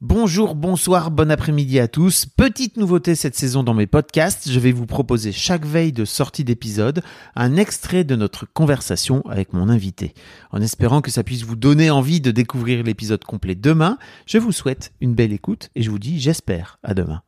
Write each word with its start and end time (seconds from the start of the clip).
Bonjour, 0.00 0.54
bonsoir, 0.54 1.10
bon 1.10 1.30
après-midi 1.30 1.78
à 1.78 1.88
tous. 1.88 2.26
Petite 2.26 2.76
nouveauté 2.76 3.14
cette 3.14 3.36
saison 3.36 3.62
dans 3.62 3.74
mes 3.74 3.86
podcasts, 3.86 4.50
je 4.50 4.58
vais 4.60 4.72
vous 4.72 4.86
proposer 4.86 5.32
chaque 5.32 5.64
veille 5.64 5.92
de 5.92 6.04
sortie 6.04 6.44
d'épisode 6.44 7.02
un 7.36 7.56
extrait 7.56 8.04
de 8.04 8.16
notre 8.16 8.44
conversation 8.52 9.22
avec 9.28 9.52
mon 9.52 9.68
invité. 9.68 10.12
En 10.50 10.60
espérant 10.60 11.00
que 11.00 11.10
ça 11.10 11.22
puisse 11.22 11.42
vous 11.44 11.56
donner 11.56 11.90
envie 11.90 12.20
de 12.20 12.32
découvrir 12.32 12.82
l'épisode 12.82 13.24
complet 13.24 13.54
demain, 13.54 13.96
je 14.26 14.38
vous 14.38 14.52
souhaite 14.52 14.92
une 15.00 15.14
belle 15.14 15.32
écoute 15.32 15.70
et 15.74 15.82
je 15.82 15.90
vous 15.90 15.98
dis 16.00 16.20
j'espère 16.20 16.78
à 16.82 16.92
demain. 16.92 17.22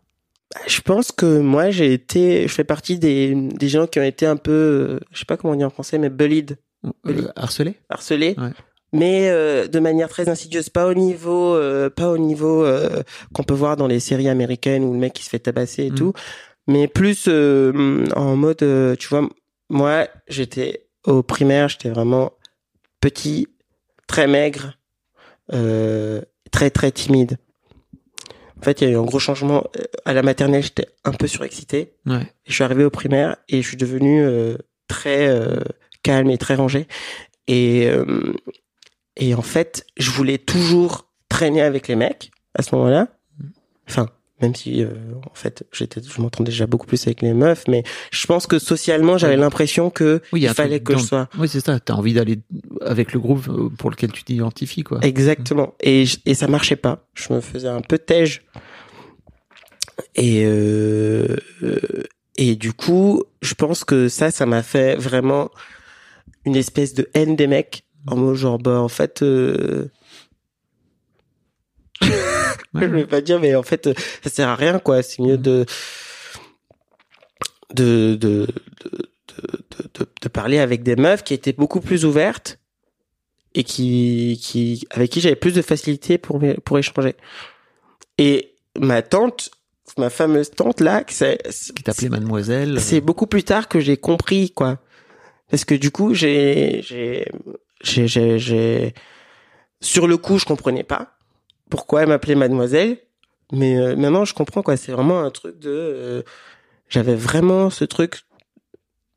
Je 0.67 0.81
pense 0.81 1.13
que 1.13 1.39
moi 1.41 1.71
j'ai 1.71 1.93
été, 1.93 2.43
je 2.49 2.53
fais 2.53 2.65
partie 2.65 2.99
des, 2.99 3.35
des 3.35 3.69
gens 3.69 3.87
qui 3.87 4.01
ont 4.01 4.05
été 4.05 4.27
un 4.27 4.37
peu, 4.37 4.51
euh, 4.53 5.01
je 5.13 5.21
sais 5.21 5.25
pas 5.25 5.37
comment 5.37 5.55
on 5.55 5.57
dit 5.57 5.65
en 5.65 5.71
français, 5.71 5.99
mais 5.99 6.11
bullied, 6.11 6.59
Euh, 7.07 7.29
harcelé 7.37 7.77
harcelés, 7.89 8.35
Ouais. 8.39 8.53
Mais 8.97 9.29
euh, 9.29 9.69
de 9.69 9.79
manière 9.79 10.09
très 10.09 10.29
insidieuse, 10.29 10.71
pas 10.71 10.87
au 10.87 10.95
niveau, 10.95 11.55
euh, 11.55 11.91
pas 11.91 12.09
au 12.11 12.19
niveau 12.19 12.65
euh, 12.65 13.03
qu'on 13.33 13.43
peut 13.43 13.55
voir 13.55 13.77
dans 13.77 13.87
les 13.87 14.01
séries 14.01 14.29
américaines 14.29 14.85
où 14.85 14.93
le 14.93 14.99
mec 14.99 15.19
il 15.21 15.23
se 15.23 15.31
fait 15.31 15.39
tabasser 15.39 15.85
et 15.85 15.91
Mm. 15.91 15.95
tout, 15.95 16.13
mais 16.67 16.89
plus 16.89 17.29
en 17.29 18.37
mode, 18.37 18.97
tu 18.99 19.09
vois, 19.09 19.29
moi 19.69 20.09
j'étais 20.29 20.87
au 21.05 21.23
primaire, 21.23 21.69
j'étais 21.69 21.91
vraiment 21.91 22.33
petit, 23.01 23.47
très 24.09 24.27
maigre, 24.27 24.77
très 25.49 26.71
très 26.71 26.91
timide. 26.91 27.39
En 28.59 28.63
fait, 28.63 28.81
il 28.81 28.89
y 28.89 28.91
a 28.91 28.95
eu 28.95 28.97
un 28.97 29.05
gros 29.05 29.19
changement. 29.19 29.65
À 30.07 30.15
la 30.15 30.23
maternelle, 30.23 30.63
j'étais 30.63 30.89
un 31.05 31.13
peu 31.13 31.27
surexcité. 31.27 31.93
Ouais. 32.07 32.33
Je 32.47 32.55
suis 32.55 32.65
arrivé 32.65 32.85
au 32.85 32.91
primaire 32.91 33.37
et 33.49 33.61
je 33.63 33.69
suis 33.69 33.77
devenu 33.77 34.27
très 34.89 35.29
calme 36.03 36.31
et 36.31 36.39
très 36.39 36.55
rangé. 36.55 36.89
Et 37.49 37.89
euh, 37.89 38.33
et 39.17 39.35
en 39.35 39.43
fait, 39.43 39.87
je 39.97 40.11
voulais 40.11 40.39
toujours 40.39 41.09
traîner 41.29 41.63
avec 41.63 41.89
les 41.89 41.97
mecs 41.97 42.31
à 42.55 42.63
ce 42.63 42.75
moment-là. 42.75 43.09
Enfin, 43.89 44.09
même 44.43 44.55
si 44.55 44.83
euh, 44.85 44.91
en 45.31 45.35
fait, 45.35 45.65
j'étais, 45.73 46.01
je 46.03 46.21
m'entendais 46.21 46.51
déjà 46.51 46.67
beaucoup 46.67 46.87
plus 46.87 47.07
avec 47.07 47.23
les 47.23 47.33
meufs, 47.33 47.65
mais 47.69 47.83
je 48.11 48.27
pense 48.27 48.47
que 48.47 48.59
socialement, 48.59 49.17
j'avais 49.17 49.37
l'impression 49.37 49.89
que 49.91 50.21
Oui, 50.33 50.43
il 50.43 50.49
fallait 50.51 50.81
que 50.81 50.93
je 50.95 50.99
dans- 50.99 51.05
sois 51.05 51.29
Oui, 51.39 51.49
c'est 51.49 51.65
ça, 51.65 51.81
t'as 51.81 51.95
envie 51.95 52.13
d'aller 52.15 52.41
avec 52.83 53.13
le 53.13 53.21
groupe 53.21 53.49
euh, 53.49 53.69
pour 53.71 53.91
lequel 53.91 54.13
tu 54.13 54.25
t'identifies, 54.25 54.83
quoi. 54.83 54.99
Exactement. 55.03 55.75
Et, 55.81 56.05
je- 56.05 56.19
et 56.27 56.35
ça 56.35 56.49
marchait 56.49 56.77
pas. 56.77 57.07
Je 57.15 57.33
me 57.33 57.41
faisais 57.41 57.69
un 57.69 57.81
peu 57.81 57.99
tège. 57.99 58.43
Et, 60.15 60.45
euh, 60.45 61.37
et 62.37 62.57
du 62.57 62.73
coup, 62.75 63.23
je 63.41 63.55
pense 63.55 63.85
que 63.85 64.09
ça, 64.09 64.31
ça 64.31 64.45
m'a 64.47 64.63
fait 64.63 64.97
vraiment 64.97 65.51
une 66.45 66.57
espèce 66.57 66.93
de 66.95 67.09
haine 67.15 67.37
des 67.37 67.47
mecs. 67.47 67.85
En 68.07 68.17
mode 68.17 68.37
genre, 68.37 68.59
bah, 68.59 68.79
en 68.81 68.89
fait, 68.89 69.23
euh, 69.23 69.91
Ouais, 72.03 72.09
je 72.75 72.87
vais 72.87 73.07
pas 73.07 73.21
dire, 73.21 73.41
mais 73.41 73.55
en 73.55 73.63
fait, 73.63 73.87
euh, 73.87 73.95
ça 74.23 74.31
sert 74.31 74.49
à 74.49 74.55
rien, 74.55 74.79
quoi. 74.79 75.03
C'est 75.03 75.23
mieux 75.23 75.37
Mhm. 75.37 75.43
de, 75.43 75.67
de, 77.75 78.15
de, 78.15 78.17
de, 78.17 78.47
de, 78.87 79.89
de, 79.95 80.07
de 80.23 80.29
parler 80.29 80.59
avec 80.59 80.83
des 80.83 80.97
meufs 80.97 81.25
qui 81.25 81.35
étaient 81.35 81.53
beaucoup 81.53 81.81
plus 81.81 82.05
ouvertes 82.05 82.59
et 83.55 83.65
qui, 83.65 84.39
qui, 84.43 84.87
avec 84.91 85.11
qui 85.11 85.21
j'avais 85.21 85.37
plus 85.37 85.55
de 85.55 85.63
facilité 85.63 86.19
pour, 86.19 86.41
pour 86.65 86.79
échanger. 86.79 87.15
Et 88.19 88.55
ma 88.79 89.03
tante, 89.03 89.51
ma 89.99 90.11
fameuse 90.11 90.51
tante 90.51 90.81
là, 90.81 91.03
que 91.05 91.13
c'est, 91.13 91.39
Qui 91.75 91.83
t'appelait 91.83 92.09
mademoiselle. 92.11 92.81
c'est 92.81 93.01
beaucoup 93.01 93.27
plus 93.27 93.43
tard 93.45 93.69
que 93.69 93.81
j'ai 93.81 93.97
compris, 93.97 94.51
quoi. 94.51 94.79
Parce 95.51 95.65
que 95.65 95.75
du 95.75 95.91
coup, 95.91 96.13
j'ai, 96.13 96.83
j'ai, 96.83 97.27
j'ai, 97.87 98.07
j'ai, 98.09 98.39
j'ai- 98.39 98.95
sur 99.81 100.07
le 100.07 100.17
coup, 100.17 100.39
je 100.39 100.45
comprenais 100.45 100.85
pas 100.85 101.17
pourquoi 101.71 102.03
elle 102.03 102.09
m'appelait 102.09 102.35
mademoiselle. 102.35 102.99
Mais 103.53 103.77
euh, 103.79 103.95
maintenant, 103.97 104.25
je 104.25 104.35
comprends, 104.35 104.63
quoi. 104.63 104.77
C'est 104.77 104.93
vraiment 104.93 105.21
un 105.21 105.31
truc 105.31 105.59
de, 105.59 105.71
euh, 105.71 106.23
j'avais 106.89 107.15
vraiment 107.15 107.71
ce 107.71 107.85
truc, 107.85 108.23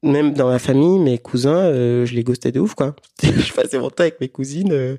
même 0.04 0.34
dans 0.34 0.48
ma 0.50 0.60
famille, 0.60 1.00
mes 1.00 1.18
cousins, 1.18 1.56
euh, 1.66 2.06
je 2.06 2.14
les 2.14 2.24
ghostais 2.24 2.52
de 2.52 2.60
ouf, 2.60 2.76
quoi. 2.76 2.96
je 3.24 3.54
passais 3.54 3.80
mon 3.80 3.90
temps 3.90 4.04
avec 4.04 4.22
mes 4.22 4.30
cousines. 4.30 4.72
euh. 4.72 4.98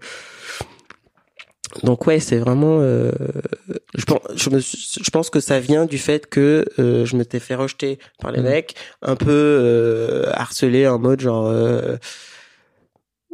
Donc 1.85 2.07
ouais, 2.09 2.19
c'est 2.19 2.39
vraiment. 2.39 2.79
euh, 2.81 3.13
je 3.95 4.05
pense, 4.05 4.21
je, 4.35 4.51
me 4.51 4.59
je 4.59 5.11
pense 5.11 5.31
que 5.31 5.39
ça 5.39 5.61
vient 5.61 5.87
du 5.87 5.99
fait 5.99 6.27
que 6.27 6.65
euh, 6.81 7.05
je 7.05 7.17
m'étais 7.17 7.39
fait 7.39 7.55
rejeter 7.55 8.01
par 8.21 8.33
les 8.33 8.41
Mhm. 8.41 8.49
mecs, 8.49 8.75
un 9.03 9.15
peu 9.15 9.31
euh, 9.31 10.29
harcelé 10.33 10.89
en 10.89 10.99
mode 10.99 11.21
genre. 11.21 11.47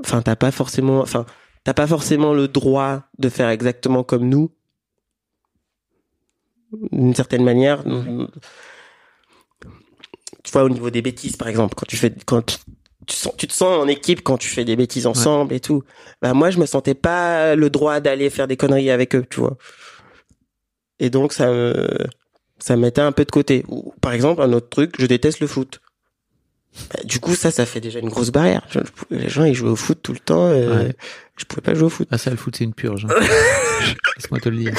Enfin, 0.01 0.23
t'as 0.23 0.37
pas 0.37 0.51
forcément. 0.51 1.01
Enfin, 1.01 1.27
t'as 1.65 1.75
pas 1.75 1.87
forcément 1.87 2.33
le 2.35 2.49
droit 2.49 3.03
de 3.19 3.29
faire 3.29 3.49
exactement 3.49 4.05
comme 4.05 4.29
nous. 4.29 4.51
D'une 6.93 7.15
certaine 7.15 7.45
manière. 7.45 7.83
Tu 10.43 10.53
vois, 10.53 10.65
au 10.65 10.69
niveau 10.69 10.91
des 10.91 11.03
bêtises, 11.03 11.37
par 11.37 11.49
exemple, 11.49 11.75
quand 11.75 11.87
tu 11.87 11.97
fais, 11.97 12.15
quand 12.25 12.43
tu, 12.43 12.59
tu 13.07 13.17
sens, 13.17 13.35
tu 13.37 13.47
te 13.47 13.53
sens 13.53 13.83
en 13.83 13.89
équipe 13.89 14.23
quand 14.23 14.37
tu 14.37 14.49
fais 14.49 14.65
des 14.65 14.77
bêtises 14.77 15.07
ensemble 15.07 15.55
et 15.55 15.61
tout. 15.61 15.83
Bah 16.23 16.35
moi, 16.35 16.51
je 16.51 16.59
me 16.59 16.67
sentais 16.67 16.95
pas 16.95 17.57
le 17.57 17.71
droit 17.71 18.01
d'aller 18.01 18.31
faire 18.31 18.47
des 18.47 18.57
conneries 18.57 18.91
avec 18.91 19.15
eux, 19.15 19.25
tu 19.29 19.41
vois. 19.41 19.57
Et 20.99 21.11
donc 21.11 21.33
ça 21.33 21.49
me, 21.51 21.99
ça 22.59 22.77
me 22.77 22.83
mettait 22.83 23.01
un 23.01 23.13
peu 23.13 23.25
de 23.25 23.31
côté. 23.31 23.65
Par 24.01 24.13
exemple, 24.13 24.43
un 24.43 24.53
autre 24.53 24.69
truc, 24.69 24.95
je 24.99 25.07
déteste 25.07 25.41
le 25.41 25.47
foot. 25.47 25.81
Bah, 26.93 27.01
du 27.05 27.21
coup, 27.21 27.35
ça, 27.35 27.51
ça 27.51 27.67
fait 27.67 27.81
déjà 27.81 27.99
une 27.99 28.09
grosse 28.09 28.31
barrière. 28.31 28.63
Je- 28.71 28.81
les 29.11 29.29
gens, 29.29 29.45
ils 29.45 29.55
jouent 29.55 29.69
au 29.69 29.77
foot 29.77 29.99
tout 30.03 30.13
le 30.13 30.19
temps. 30.19 30.47
euh, 30.49 30.85
Ouais. 30.87 30.93
Je 31.39 31.45
pouvais 31.45 31.61
pas 31.63 31.75
jouer 31.75 31.85
au 31.87 31.91
foot. 31.91 32.09
Ah 32.11 32.19
ça, 32.19 32.31
le 32.31 32.37
foot, 32.37 32.55
c'est 32.57 32.65
une 32.65 32.73
purge. 32.75 33.07
hein. 33.09 33.15
Laisse-moi 34.17 34.41
te 34.41 34.49
le 34.49 34.57
dire. 34.57 34.73